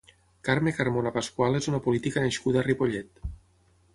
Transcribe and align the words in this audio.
Carme 0.47 0.71
Carmona 0.77 1.11
Pascual 1.17 1.59
és 1.59 1.69
una 1.73 1.81
política 1.87 2.25
nascuda 2.25 2.61
a 2.63 2.67
Ripollet. 2.71 3.23